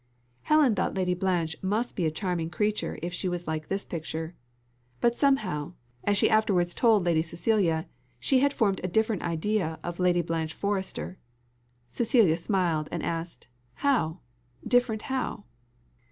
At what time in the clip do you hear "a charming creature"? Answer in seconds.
2.07-2.97